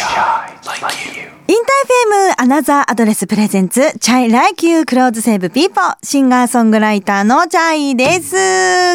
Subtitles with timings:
[0.00, 1.19] Chai like you.
[1.50, 8.36] interfm Another Address presents Chai Like You Clothes Save People シンガーソングライターのチャイです。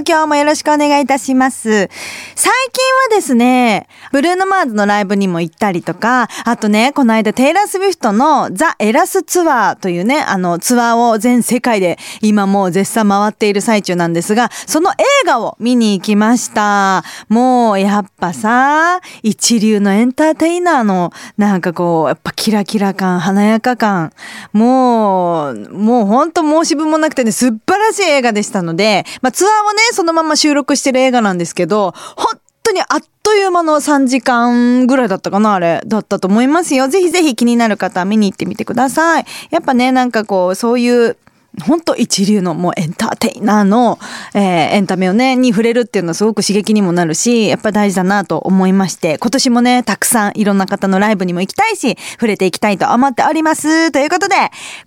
[0.07, 1.69] 今日もよろしくお願いいたします。
[1.69, 14.95] 最近はですね、ブルーノマーズのライブにも行ったりとか、あとね、この間テイラー・スウィフトの The Eras Tour というね、あのツアーを全世界で今もう絶賛回っている最中なんですが、その映
[15.25, 17.03] 画を見に行きました。
[17.27, 24.13] もうやっぱさ、一流のエンターテイナーのなんかこう、やっぱキラキラ感、華やか感、
[24.53, 32.87] もう、もうほんと申し分もなくてね、素晴らしい映画でしたので、まあツアーをね、そのまま収録してる映画なんですけど、本当にあっ
[33.23, 35.81] という間の3時間ぐらいだったかなあれ。
[35.87, 36.87] だったと思いますよ。
[36.87, 39.25] ぜひぜひ気になる方は見に行ってみてください。
[39.49, 41.17] やっぱね、なんかこう、そういう、
[41.63, 43.99] 本当一流のもうエンターテイナーの、
[44.33, 53.91] えーエンタメをね、に触れるっていうのはすごく刺激にもなるし、やっぱ大事だなと思いまして、今年もね、たくさんいろんな方のライブにも行きたいし、触れていきたいと思っております。
[53.91, 54.35] ということで、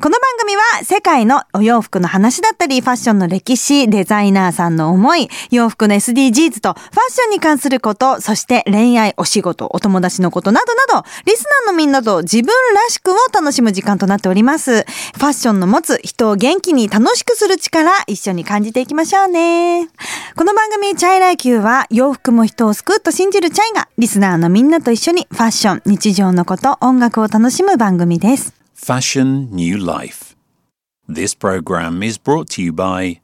[0.01, 14.83] この番組は世界のお洋服の話だったり、ファッションの歴史、デザイナーさんの思い、洋服の SDGs とファッションに関すること、そして恋愛、お仕事、お友達のことなどなど、リスナーのみんなと自分らしくを楽しむ時間となっております。
[14.83, 19.89] ファッションの持つ人を元気に楽しくする力、一緒に感じていきましょうね。
[20.37, 28.55] この番組、チャイライキューは、洋服も人を救うと信じるチャイが、リスナーのみんなと一緒にファッション、日常のこと、音楽を楽しむ番組です。
[28.77, 30.37] Fashion New Life.
[31.09, 33.21] This program is brought to you by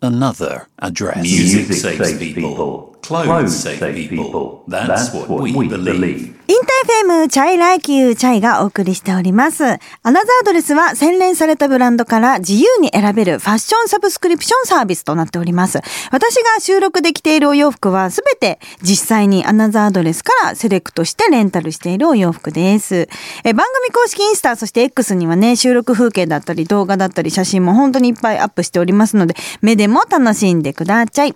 [0.00, 1.22] Another Address.
[1.22, 2.89] Music saves people.
[3.02, 4.64] Clothes save people.
[4.68, 6.40] That's what we believe.
[6.50, 9.64] interfm Chai Like You チャイがお送りしております。
[9.64, 9.78] Another
[10.10, 15.80] Address は洗練されたブランドから自由に選べるファッションサブスクリプションサービスとなっております。
[16.10, 23.08] 私が収録で着ているお洋服はすべて実際に Another Address からセレクトしてレンタルしているお洋服です。
[23.44, 31.34] え番組公式インスタ、そして X にはね、収録風景だったり動画だったり写真も本当にいっぱいアップしておりますので、目でも楽しんでください。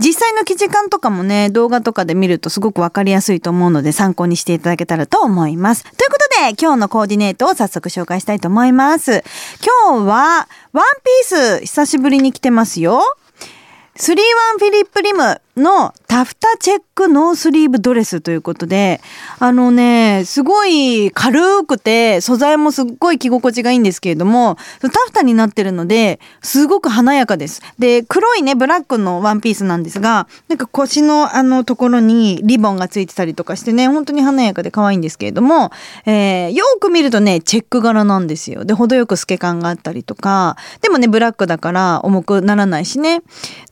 [0.00, 5.82] 実際の記事感とかもね、動画とかで見るとすごくわかりやすいと思うので参考にしていただけたらと思います。
[5.82, 9.24] ということで、今日のコーディネートを早速紹介したいと思います。
[9.88, 13.00] 今日は、ワンピース、久しぶりに来てますよ。
[13.96, 14.14] 3-1
[14.58, 19.00] フィリップリムのタフタチェックノースリーブドレスということで、
[19.38, 27.62] あのね、すごい軽くて、素材もすっごい着心地がいいんですけれども、タフタになってるので、すごく華やかです。
[27.78, 35.70] で、黒いね、ブラックのワンピースなんですが、なんか腰のあのところにリボンがついてたりとかしてね、本当に華やかで可愛いんですけれども、
[36.04, 38.64] えーよく見るとね、チェック柄なんですよ。
[38.64, 43.22] で、程よく透け感があったりとか、でもね、ブラックだから重くならないしね。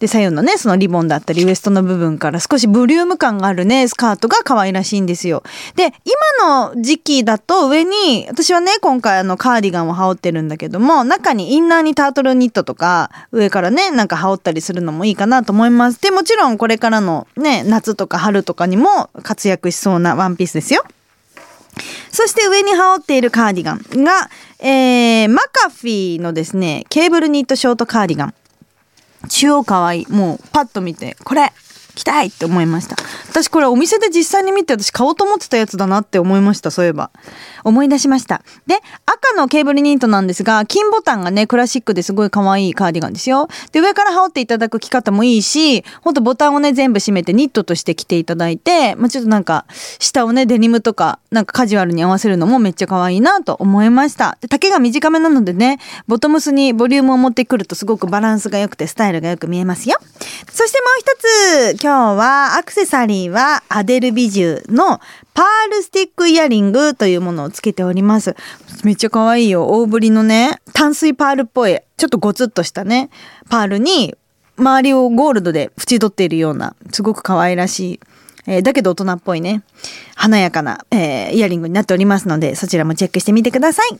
[0.01, 5.43] で、左右のね、そのリボンだったり、ウエストの部分から少しボリューム感があるね、スカートが可愛らしいんですよ。
[5.77, 5.93] で、
[6.41, 16.01] 今の時期だと上に、私はね、今回あのカーディガンを羽織ってるんだけども、中にインナーにタートルニットとか、上からね、なんか羽織ったりするのもいいかなと思います。
[16.01, 20.85] で、もちろんこれからのね、夏とか春とかにも活躍しそうなワンピースですよ。
[22.11, 24.31] そして上に羽織っているカーディガンが、
[24.61, 28.35] えー、マカフィーのですね、ケーブルニットショートカーディガン。
[29.29, 30.07] 超可愛い。
[30.09, 31.53] もうパッと見て、これ
[31.95, 32.97] 着たいって思いました。
[33.29, 36.71] 私これお店で実際に見て私買おうと思ってたやつだなって思いました。
[36.71, 37.11] そういえば。
[37.65, 38.43] 思い出しました。
[38.67, 43.49] で、赤のケーブルニットなんですが、金ボタンがね、クラシックですごい可愛いカーディガンですよ。
[43.73, 49.65] で、上から羽織っていただく着方もいいし、ほんとボタンをね、全部閉めてニットとして着ていただいて、まあ、ちょっとなんか、
[49.99, 54.37] 下をね、デニムとか、なんかカジュアルに合わせるのもめっちゃ可愛いなと思いました。
[54.41, 59.97] で、丈が短めなのでね、ボトムスにボリュームを持ってくるとすごくバランスが良くてスタイルがよく見えますよ。
[60.53, 65.01] そしてもう一つ、今日はアクセサリーはアデルビジュの
[65.35, 68.37] パールスティックイヤリングというものをつけております。
[68.85, 69.67] めっちゃ可愛いよ。
[69.67, 73.11] 大ぶりのね、淡水パールっぽい、ちょっとゴツッとしたね、
[73.51, 74.17] パールに
[74.57, 78.01] 周りをゴールドで縁取っているような、すごく可愛らしい、
[78.47, 79.63] えーだけど大人っぽいね、
[80.15, 83.99] 華やかな、えーイヤリングになっておりますので、そちらもチェックしてみてください。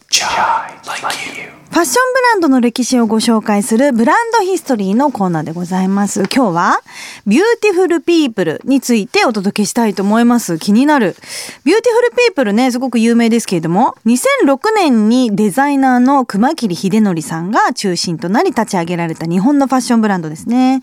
[1.75, 6.21] ファッションブランドの歴史をご紹介するブランドヒストリーのコーナーでございます。
[6.33, 6.81] 今日は
[7.27, 10.59] Beautiful People についてお届けしたいと思います。
[10.61, 11.17] 気になる。
[11.65, 20.81] Beautiful People ね、すごく有名ですけれども、2006年にデザイナーの熊切秀則さんが中心となり立ち上げられた日本のファッションブランドですね。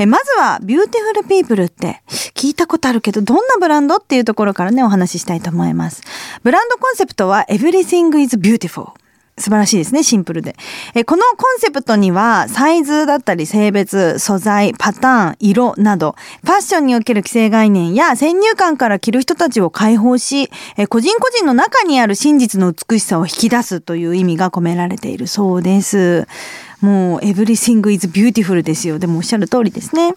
[0.00, 2.02] えまずは、 Beautiful People って
[2.34, 6.02] 聞いたことあるけど、どんなブランドっていうところからね、お話ししたいと思います。
[6.42, 8.92] ブランドコンセプトは Everything is Beautiful。
[9.36, 10.56] 素晴らしいですね、シンプルで。
[10.94, 16.14] えこのコンセプトには、サイズだったり性別、素材、パターン、色など、
[16.44, 26.26] ファッションにおける既成概念や先入観から着る人たちを解放し、え個人個人の中にある真実の美しさを引き出すという意味が込められているそうです。
[26.80, 28.98] もう、everything is beautiful ですよ。
[28.98, 30.14] でもおっしゃる通りですね。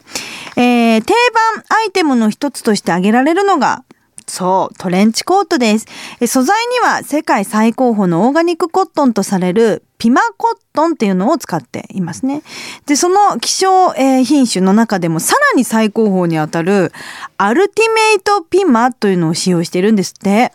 [0.55, 1.13] えー、定
[1.57, 3.83] 番アイテムの一つとして挙げられるのが、
[4.27, 5.85] そう、トレンチコートです。
[6.27, 12.41] 素材には世界最高峰のオーガニックコットンとされるピマコットンっていうのを使っていますね。
[12.85, 16.91] で、その希少、品種の中でもさらに最高峰にあたる
[17.37, 20.51] アルティメイトピマというのを使用しているんですって。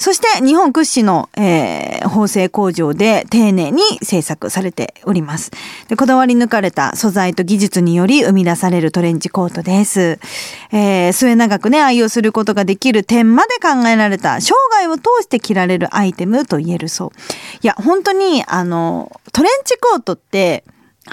[0.00, 5.50] そして日本屈指の、えー、縫製工場で丁寧に製作されております。
[5.88, 10.18] でこだわり抜かれた素材と技術により生み出されるトレンチコートです。
[10.72, 17.10] えー、末永くね、愛用することができる点まで考えられた生涯を通して着られるアイテムと言えるそう。
[17.62, 20.64] いや、本当に、あの、トレンチコートって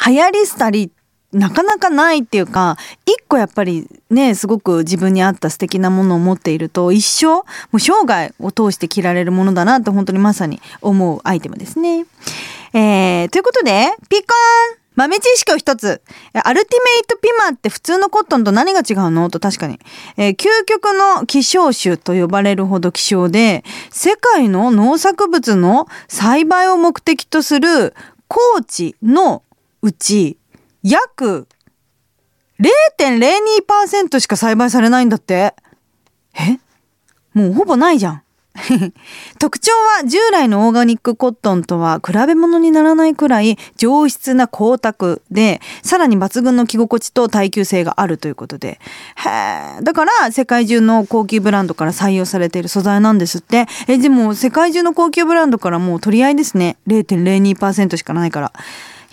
[0.08, 0.92] 流行り廃り
[1.34, 7.44] なかなかないっていうか一個やっぱりねすごく自分に合った素敵なものを持っていると一生も
[7.74, 12.06] う生涯を通して着られるものだなって本当にまさに思うアイテムですね。
[12.74, 16.02] えー、ということでピコーン豆知識を一つ。
[16.34, 19.30] アルティメイトピマって普通のコットンと何が違うの？
[19.30, 19.80] と確かに。
[20.18, 27.94] えー、究極の希少種と呼ばれるほど希少で、世界の農作物の栽培を目的とする
[28.28, 29.44] 高地の
[29.84, 30.38] うち、
[30.90, 31.48] 約
[32.62, 35.54] 0.02%しか栽培されないんだって。
[36.40, 36.60] え？
[37.34, 38.24] もうほぼないじゃん。
[39.38, 48.80] 特徴は従来のオーガニックコットンとは比べ物にならないくらい上質な光沢で、さらに抜群の着心地と耐久性があるということで。
[49.16, 53.68] へだから世界中の高級ブランドから採用されている素材なんですって。
[53.88, 56.78] え、でも世界中の高級ブランドからもう取り合いですね。
[56.88, 58.54] 0.02%しかないから。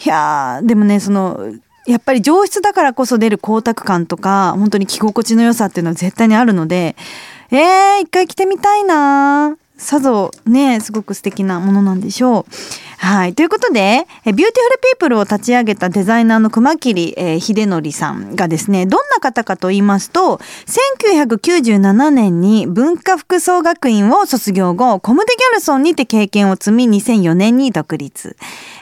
[0.03, 1.53] いやー、でもね、その、
[1.87, 6.97] やっぱり上質だからこそ出る光沢感とか、本当に着心地の良さっていうのは絶対にあるので、
[7.51, 12.45] えー、一回着てみたいなさぞね、すごく素敵なものなんでしょう。
[12.99, 13.35] はい。
[13.35, 28.37] ということで、 Beautiful People を立ち上げたデザイナーの熊切、えー、秀則さんがですね、どんな方かと言いますと、1997年に文化服装学院を卒業後、コムデギャルソンにて経験を積み、2004年に独立。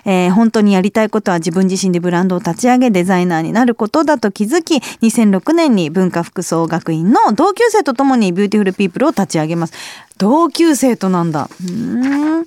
[0.05, 9.75] えー、本当にやりたいことは自分自身でブランドを立ち上げデザイナーになることだと気づき、2006年に文化服装学院の同級生とともに Beautiful People を立ち上げます。
[10.19, 11.49] 同級生となんだ？
[11.69, 12.47] うん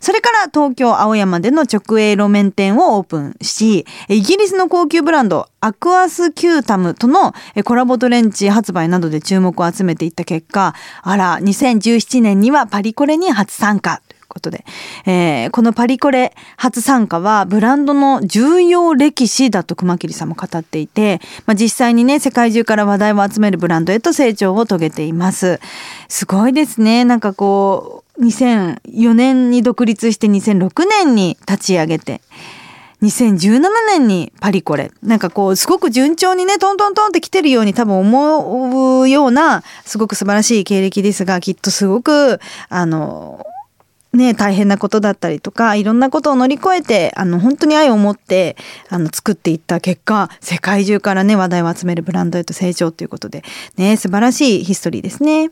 [0.00, 7.34] それから東京青山での直営路面店をオープンし、イギリスの高級ブランドアクアスキュータムとの
[7.64, 14.02] コラボトレンチ発売などで注目を集めていった結果、あら、2017年にはパリコレに初参加。
[14.06, 14.64] ということで、
[15.06, 25.60] えー、このパリコレ初参加はブランドの重要歴史だと熊切さんも語っていて、まあ、実際にね世界中から話題を集めるブランドへと成長を遂げています
[26.08, 32.20] すごいですねなんかこう2004年に独立して2006年に立ち上げて
[33.02, 34.90] 2017年にパリコレ。
[35.02, 43.44] なんかこうすごく順調にねトントントンって来てるように多分思うようなすごく素晴らしい経歴ですがきっとすごくあの
[44.16, 48.56] ね、大変なことだったりとか、いろんなことを乗り越えて、あの、本当に愛を持って、
[48.88, 53.44] あの、作っていった結果、世界中からね、話題を集めるブランドへと成長ということで、
[53.76, 55.50] ね、素晴らしいヒストリーですね。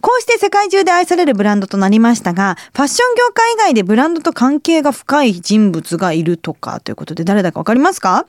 [0.00, 8.26] こうして世界中で愛されるブランドとなりましたが、ファッション業界以外でブランドと関係が深い人物がいるとか、ということで、誰だかわかりますか？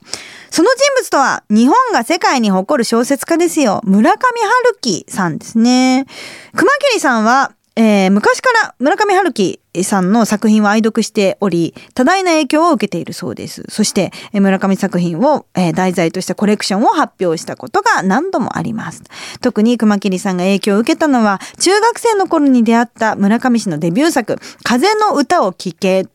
[0.50, 3.81] その人物とは、日本が世界に誇る小説家ですよ。
[3.83, 6.05] 村上春樹さんですね。
[6.55, 13.65] 熊切さんは、えー、昔から村上春樹さんの作品を愛読しており、多大な影響を受けているそうです。
[13.70, 19.03] そして、村上作品を、えー、題材としたコレクションを発表したことが何度もあります。
[19.41, 26.08] 特に熊切さんが影響を受けたのは、中学生の頃に出会った村上氏のデビュー作、風の歌を聴け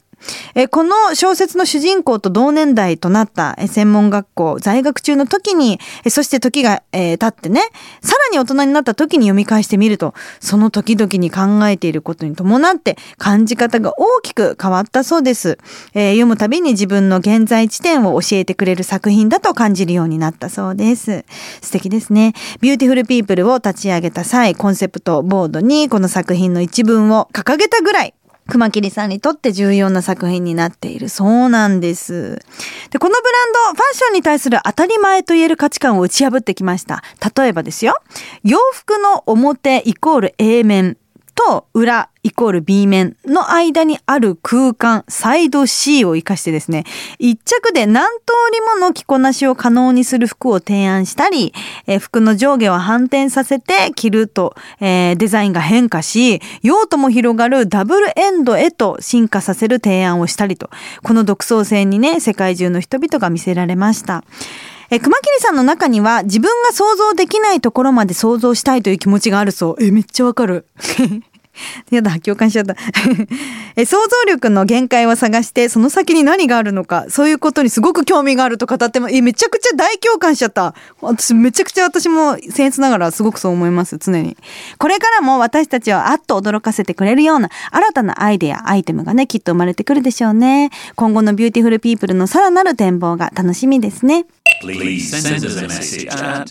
[0.54, 7.60] えこの小説の主人公と同年代となった専門学校在学中の時に、そして時が、えー、経ってね、
[8.02, 15.58] さらに大人になった時に読み返してみると、その時々に考えていることに伴って感じ方が大きく変わったそうです。
[15.94, 21.24] えー、読むたびに自分の現在地点を教えてくれる作品だと感じるようになったそうです。
[21.60, 22.34] 素敵ですね。
[22.60, 28.14] Beautiful People を立ち上げた際、コンセプトボードにこの作品の一文を掲げたぐらい
[28.50, 32.42] 熊切さんにとって重要な作品になっているそうなんです。
[32.90, 37.02] で、このブランド、ファッションに対する当たり前と言える価値観を打ち破ってきました。
[37.34, 37.94] 例えばですよ、
[38.42, 40.98] 洋服の表イコール A 面
[41.34, 46.84] と裏イコール B 面の間にある空間、 side C を活かしてですね、
[47.18, 48.10] 一着で何通
[48.52, 51.54] りもの着こなしを可能にする服を提案したり、
[51.86, 60.68] え、服の上下を反転させて着ると、えー、デザインが変化し、用途も広がるダブルエンドへと進化させる提案をしたりと、
[61.02, 64.24] この独創性にね、世界中の人々が見せられました。
[64.92, 69.82] え熊切さんの中には自分が想像できないところまで想像したいという気持ちがあるそう。
[69.82, 70.66] え、めっちゃわかる。
[71.90, 72.76] やだ、共感しちゃった
[73.76, 73.84] え。
[73.84, 80.74] 想像力の限界を探して、その先に何があるのか、そういうことにすごく興味があると語っても、え、めちゃくちゃ大共感しちゃった。
[81.00, 84.36] 私、めちゃくちゃ私も僭越ながらすごくそう思います、常に。
[84.78, 90.70] これからも私たちをあっと驚かせてくれるような新たなアイデア、アイテムがね、きっと生まれてくるでしょうね。
[90.94, 94.26] 今後の Beautiful People のさらなる展望が楽しみですね。
[94.62, 96.50] Please send us a message at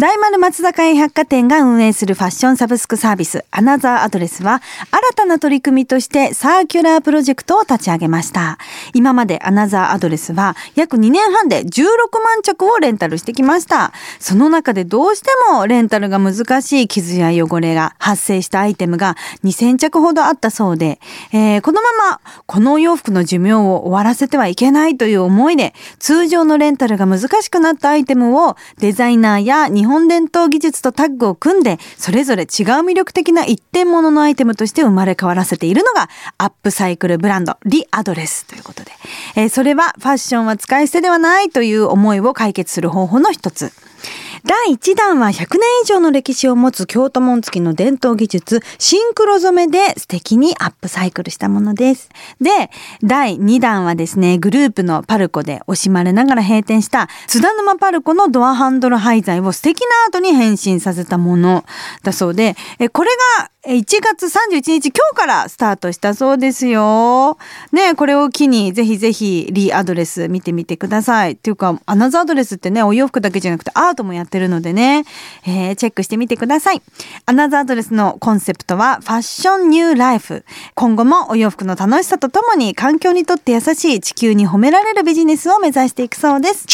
[0.00, 4.62] 大丸松坂屋百貨店が運営するファッションサブスクサービス Another Address は
[4.92, 8.58] 新たな取り組みとしてサーキュラープロジェクトを立ち上げました。
[8.94, 13.92] 今まで Another Address は約2年半で16万着をレンタルしてきました。
[14.20, 21.00] その中でどうしてもレンタルが難しい傷や汚れが発生したアイテムが2000着ほどあったそうで、
[21.32, 32.46] えー、このままこのお洋服の寿命を終わらせてはいけないという思いで通常のレンタルが難しくなったアイテムをデザイナーや日本伝統技術とタッグを組んで、それぞれ違う
[32.84, 38.92] 魅力的な一点物のアイテムとして生まれ変わらせているのが、アップサイクルブランド、 reAddress ということで。
[39.34, 43.72] えー、それはファッションは使い捨てではないという思いを解決する方法の一つ。
[44.44, 52.08] 第1弾は100年以上の歴史を持つ京都紋付きの伝統技術、シンクロ染めで素敵にアップサイクルしたものです。
[52.40, 52.70] で、
[53.02, 61.64] 第2弾はですね、グループのパルコで惜しまれながら閉店した津田沼パルコのドアハンドル廃材を素敵なアートに変身させたもの
[62.02, 62.54] だそうで、
[62.92, 67.36] これが1月31日今日からスタートしたそうですよ。
[67.72, 71.32] ねこれを機にぜひぜひリアドレス見てみてください。
[71.32, 75.04] っていうか、アナザードレスってね、お洋服だけじゃなくてアートもやっててるのでね、
[75.46, 76.82] えー、チェックしてみてください。
[77.26, 80.44] アナザードレスのコンセプトはファッションニューライフ。
[80.74, 86.66] 今後もお洋服の楽しさとともに環境にとって優しい地球に褒められるビジネスを目指していくそうです。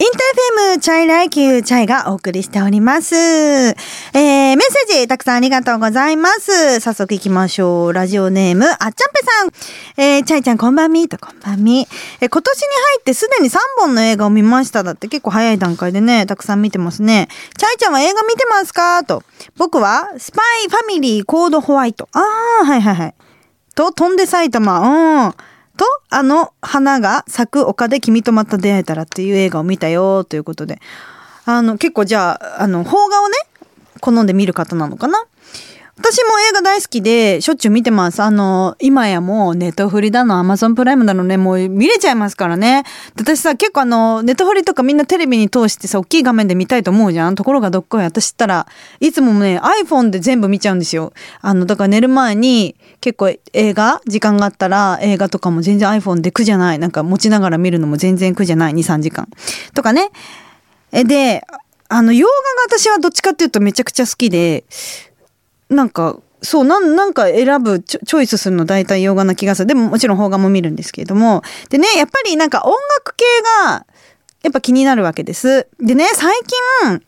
[0.00, 3.14] interfm Chai Like You チャイがお送りしております。
[3.14, 3.74] えー、
[4.14, 6.80] メッセージたくさんありがとうございます。
[6.80, 7.92] 早速行きましょう。
[7.92, 10.02] ラジオネーム、あっちゃんぺさん。
[10.02, 11.86] えー、チャイちゃんこんばんみーとこんばんみ。
[12.22, 17.28] えー、今年に入ってすでに3本の映画を見ましただって結構早い段階でね、たくさん見てますね。
[17.58, 19.04] チャイちゃんは映画見てますか？
[19.04, 19.22] と。
[19.58, 22.08] 僕は、 Spy Family Code White。
[22.12, 23.14] あー、はいはいはい。
[23.74, 25.26] と、飛んで埼玉。
[25.26, 25.34] うん。
[25.80, 30.78] と、あの花が咲く丘で君とまた出会えたらっていう映画を見たよということで。
[31.46, 33.36] あの、結構じゃあ、あの、邦画をね、
[34.02, 35.24] 好んで見る方なのかな？
[36.02, 38.22] 私も映画大好きで、しょっちゅう見てます。
[38.22, 42.84] あの、今やもうネットフリだの、アマゾンプライムだのね、もう見れちゃいますからね。
[43.16, 47.34] 私さ、結構あの、ネットフリとかみんなテレビに通してさ、大きい画面で見たいと思うじゃん。
[47.34, 48.02] ところがどっこい。
[48.02, 48.66] 私ったら、
[49.00, 51.12] いつもね、iPhone で全部見ちゃうんですよ。
[51.42, 56.78] あの、だから寝る前に、結構映画、時間があったら映画とかも全然 iPhone で苦じゃない。
[56.78, 58.72] なんか持ちながら見るのも全然苦じゃない。
[58.72, 59.28] 2、3時間。
[59.74, 60.10] とかね。
[60.92, 61.44] で、
[61.90, 62.26] あの、洋
[62.68, 64.64] 画が私はどっちかっていうとめちゃくちゃ好きで、
[65.70, 69.66] なんか、そう、なん、なんか選ぶ、チョイスするの大体洋画な気がする。
[69.66, 71.42] でももちろん邦画も見るんですけれども。
[71.68, 73.24] でね、やっぱりなんか音楽系
[73.66, 73.86] が、
[74.42, 75.68] やっぱ気になるわけです。
[75.78, 76.34] でね、最
[76.82, 77.02] 近、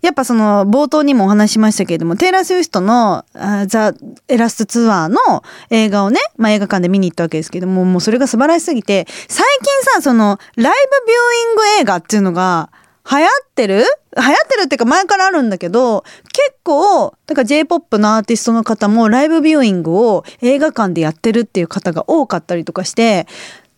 [0.00, 3.24] やっぱその冒頭にもお話しましたけれども、テイラー・スウィフトの
[3.66, 3.92] ザ・
[4.28, 10.74] エラストツアーの映画をね、まあ映画館で見に行ったわけですけども、もうそれが素晴らしすぎて、最近さ、そのライ
[11.04, 12.70] ブビューイング映画っていうのが
[13.10, 13.84] 流行ってる？
[14.16, 23.26] 流行ってるっていうか前からあるんだけど、結構、だから J-POP のアーティストの方もライブビューイングを映画館でやってるっていう方が多かったりとかして、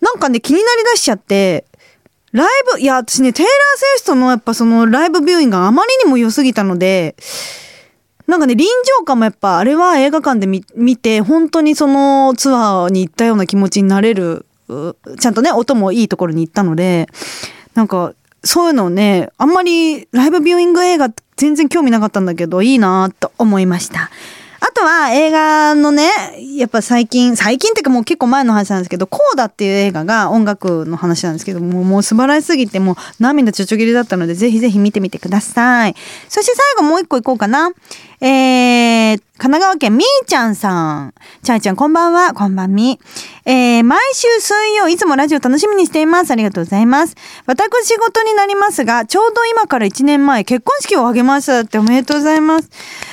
[0.00, 1.66] なんかね、気になりだしちゃって、
[2.32, 7.16] ライブ、いや、私ね、テイラー・セイストのやっぱそのライブビューイングがあまりにも良すぎたので、
[8.26, 8.68] なんかね、臨
[8.99, 14.46] 場感もやっぱ、あれは映画館で見見て、本当にそのツアーに行ったような気持ちになれる、
[15.18, 17.08] ちゃんとね、音もいいところに行ったので、
[17.75, 24.11] なんか、そういうのをね、あんまりライブビューイング映画全然興味なかったんだけど、いいなと思いました。
[24.62, 26.11] あとは映画のね、
[26.56, 35.94] やっぱ最近、最近っていうかもう結構前の話なんですけど、コーダっていう映画が音楽の話なんですけども、もう素晴らしすぎてもう涙ちょちょぎりだったので、ぜひぜひ見てみてください。
[36.28, 37.70] そして最後もう一個いこうかな。
[38.20, 41.14] えー、神奈川県みーちゃんさん。
[41.42, 42.35] チャイちゃんこんばんは。
[42.35, 43.00] こんばんみ。
[43.47, 46.30] えー、毎週水曜いつもラジオ楽しみにしています。
[46.30, 47.16] ありがとうございます。
[47.47, 52.68] 私事になりますが、ちょうど今から1年前結婚式を挙げましたっておめでとうございます。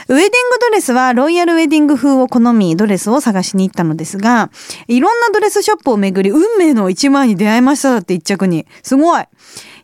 [0.09, 4.51] ウェディングドレスはロイヤルウェディング風を好みドレスを探しに行ったのですが、
[4.89, 8.67] いろんなドレスショップを巡り運命の1枚に出会いましただって一着に。
[8.83, 9.23] すごい。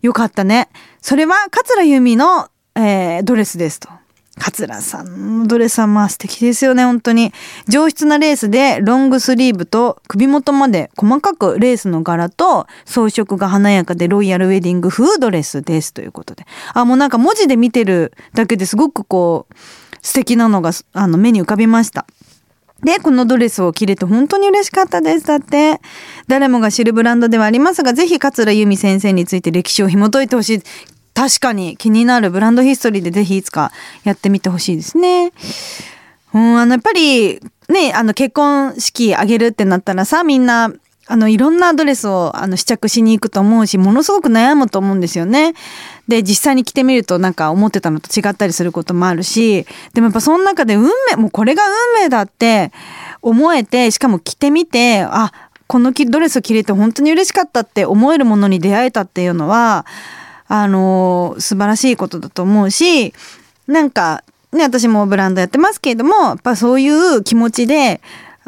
[0.02, 0.68] よかったね。
[1.02, 4.03] それは桂由美の、えー、ドレスですと。
[4.40, 7.32] 桂さんのドレスはまあ素敵ですよね、本当に。
[7.68, 16.46] 上質なレースでロングスリーブと首元まで細かくレースの柄と装飾が華やかでロイヤルウェディング風ドレスですということで。
[16.74, 19.56] あ、もうなんか文字で見てるだけですごくこう
[20.02, 22.06] 素敵なのがあの目に浮かびました。
[22.84, 25.26] で、このドレスを着れて本当に嬉しかったです。
[25.26, 25.80] だって、
[26.28, 30.62] 誰もが知るブランドではありますが、ぜひ桂由美先生について歴史を紐解いてほしい。
[31.14, 33.72] 確かに気になるブランドヒストリーでぜひいつか
[34.04, 35.32] やってみてほしいですね。
[36.34, 37.40] うん、あの、やっぱり、
[37.70, 40.74] ね、あの、結婚式あげるってなったらさ、みんな、
[41.06, 45.54] あの、いろんなドレスを、あの、試着しに行くと思うし、ものすごく悩むと思うんですよね。
[46.08, 51.64] で、実際に着てみると、なんか思ってたのと違ったりすることもあるし、でもやっぱその中で運命、もうこれが
[51.96, 52.72] 運命だって
[53.22, 55.32] 思えて、しかも着てみて、あ、
[55.68, 59.86] このドレスを着れて本当に嬉しかったって思えるものに出会えたっていうのは、
[60.56, 63.12] あの素晴らしいことだと思うし
[63.66, 68.02] なんかね私もブランドやってますけれどもやっぱそういう気持ちで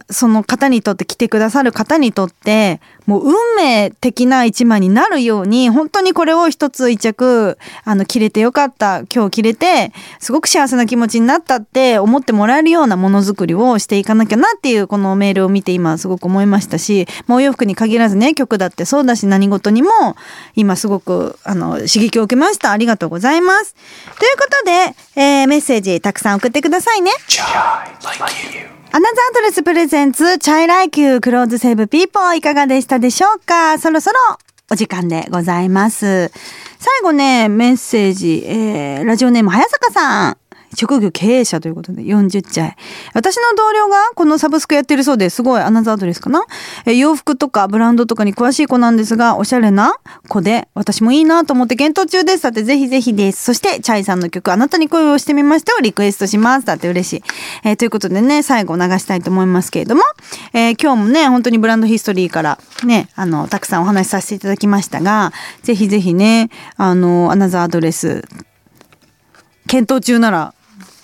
[0.09, 19.89] その方にとって来てくださる方にとってもう運命的な一枚になるように本当にこれを一つ一着あの着れてよかった今日着れてすごく幸せな気持ちになったって思ってもらえるようなものづくりをしていかなきゃなっていうこのメールを見て今すごく思いましたしもうお洋服に限らずね曲だってそうだし何事にも
[20.55, 22.71] 今すごくあの刺激を受けました。
[22.71, 23.75] ありがとうございます。
[24.19, 27.11] ということで、えー、メッセージたくさん送ってくださいね。
[28.91, 33.77] AnotherADdress presents、チャイライキュー Clothes Save People いかがでしたでしょうか？
[33.77, 34.15] そろそろ
[34.71, 36.31] お時間でございます。
[36.79, 40.37] 最後ね、メッセージ、えー、ラジオネーム早坂さん。
[40.75, 42.75] 職業経営者ということで40歳。
[43.13, 46.45] 私の同僚がこのサブスクやってるそうですすごいアナザードレスかな？
[46.85, 49.95] え洋服とかブランドとかに詳しい子なんですが、おしゃれな
[50.27, 52.43] 子で私もいいなと思って検討中です。
[52.43, 53.43] だってぜひぜひです。
[53.43, 56.65] そしてチャイさんの曲あなたに恋をしてみましたをリクエストします。
[56.65, 57.23] だって嬉しい。
[57.63, 60.01] えー、ということでね、最後流したいと思いますけれども、
[60.53, 65.31] えー、今日もね、本当にブランドヒストリーからね、あの、たくさんお話しさせていただきましたが、
[65.63, 68.23] ぜひぜひね、あの、アナザードレス
[69.67, 70.54] 検討中なら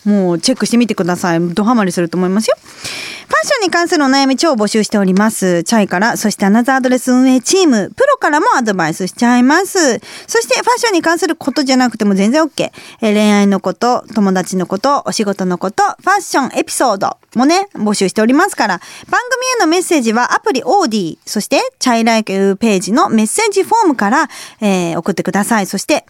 [0.06, 1.54] もうチェックしてみてください。
[1.54, 2.56] ドハマりすると思いますよ。
[3.32, 5.64] ファッションに関するお悩み超募集しております。
[5.64, 10.00] チャイから、そしてアナザーアドレス運営チーム、プロからもアドバイスしちゃいます。
[10.28, 12.72] そしてファッションに関することじゃなくても全然 OK。
[13.00, 25.68] 恋愛のこと、友達のこと、お仕事のこと、ファッションエピソードもね、募集しておりますから、番組へのメッセージはアプリオーディ、そしてチャイライクページのメッセージフォームから、えー、送ってください。
[25.68, 26.06] そして、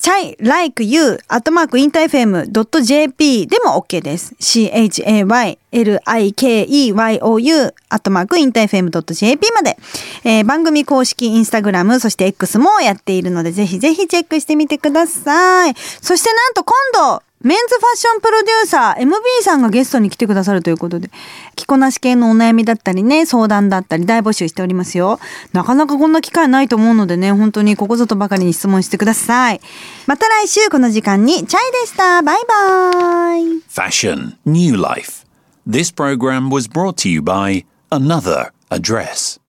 [0.00, 2.46] chai like you アットマークインターフェム
[2.82, 4.34] .jp でも OK です。
[4.40, 9.76] chay likeyou アットマークインターフェム .jp まで、
[10.24, 15.74] えー、番組公式インスタグラムそして X もやっているのでぜひぜひチェックしてみてください。
[16.00, 16.74] そしてなんと今
[17.18, 21.10] 度メンズファッションプロデューサー MB さんがゲストに来てくださるということで
[21.54, 25.20] 着こなし系のお悩みだったりね相談だったり大募集しておりますよ。
[25.52, 29.60] なかなかこんな機会ないと思うのでね本当にここぞとばかりに質問してください。
[30.08, 32.20] また来週この時間にチャイでした。
[32.22, 33.42] バイバイ。
[33.70, 35.24] Fashion New Life
[35.68, 39.38] This program was brought to you by Another Address.